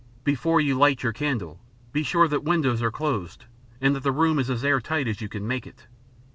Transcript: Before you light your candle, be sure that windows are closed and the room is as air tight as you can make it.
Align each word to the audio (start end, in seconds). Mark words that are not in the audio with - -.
Before 0.23 0.59
you 0.59 0.73
light 0.79 1.03
your 1.03 1.13
candle, 1.13 1.59
be 1.91 2.01
sure 2.01 2.27
that 2.27 2.43
windows 2.43 2.81
are 2.81 2.89
closed 2.89 3.45
and 3.79 3.95
the 3.95 4.11
room 4.11 4.39
is 4.39 4.49
as 4.49 4.65
air 4.65 4.81
tight 4.81 5.07
as 5.07 5.21
you 5.21 5.29
can 5.29 5.47
make 5.47 5.67
it. 5.67 5.85